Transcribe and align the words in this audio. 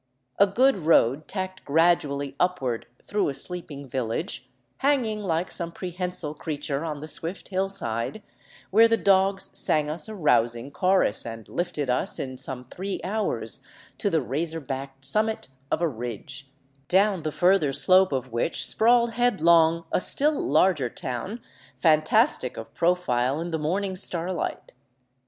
A 0.39 0.47
good 0.47 0.77
road 0.77 1.27
tacked 1.27 1.63
gradually 1.63 2.35
upward 2.39 2.87
through 3.05 3.29
a 3.29 3.35
sleeping 3.35 3.87
village, 3.87 4.49
hanging 4.77 5.19
like 5.19 5.51
some 5.51 5.71
prehensile 5.71 6.33
crea 6.33 6.57
ture 6.57 6.83
on 6.83 7.01
the 7.01 7.07
swift 7.07 7.49
hillside, 7.49 8.23
where 8.71 8.87
the 8.87 8.97
dogs 8.97 9.51
sang 9.59 9.91
us 9.91 10.09
a 10.09 10.15
rousing 10.15 10.71
chorus, 10.71 11.23
and 11.23 11.47
lifted 11.47 11.87
us 11.91 12.17
in 12.17 12.39
some 12.39 12.65
three 12.71 12.99
hours 13.03 13.61
to 13.99 14.09
the 14.09 14.23
razor 14.23 14.59
backed 14.59 15.05
summit 15.05 15.49
of 15.69 15.81
a 15.83 15.87
ridge, 15.87 16.49
down 16.87 17.21
the 17.21 17.31
further 17.31 17.71
slope 17.71 18.11
of 18.11 18.31
which 18.31 18.65
sprawled 18.65 19.11
headlong 19.11 19.85
a 19.91 19.99
still 19.99 20.31
larger 20.41 20.89
town, 20.89 21.39
fantastic 21.79 22.57
of 22.57 22.73
profile 22.73 23.39
in 23.39 23.51
the 23.51 23.59
morning 23.59 23.95
starlight. 23.95 24.73